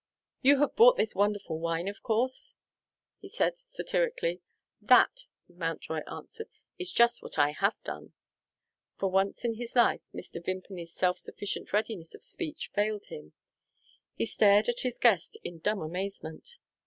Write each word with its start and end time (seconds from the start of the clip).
"You 0.41 0.57
have 0.61 0.75
bought 0.75 0.97
this 0.97 1.13
wonderful 1.13 1.59
wine, 1.59 1.87
of 1.87 2.01
course?" 2.01 2.55
he 3.19 3.29
said 3.29 3.59
satirically. 3.69 4.41
"That," 4.81 5.25
Mountjoy 5.47 5.99
answered, 6.11 6.49
"is 6.79 6.91
just 6.91 7.21
what 7.21 7.37
I 7.37 7.51
have 7.51 7.75
done." 7.83 8.13
For 8.97 9.11
once 9.11 9.45
in 9.45 9.57
his 9.57 9.75
life, 9.75 10.01
Mr. 10.11 10.43
Vimpany's 10.43 10.95
self 10.95 11.19
sufficient 11.19 11.71
readiness 11.71 12.15
of 12.15 12.23
speech 12.23 12.71
failed 12.73 13.05
him. 13.09 13.33
He 14.15 14.25
stared 14.25 14.67
at 14.67 14.79
his 14.79 14.97
guest 14.97 15.37
in 15.43 15.59
dumb 15.59 15.81
amazement. 15.83 16.57